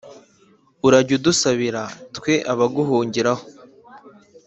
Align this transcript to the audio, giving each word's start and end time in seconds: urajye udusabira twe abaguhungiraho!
urajye 0.87 1.13
udusabira 1.19 1.81
twe 2.15 2.33
abaguhungiraho! 2.51 3.43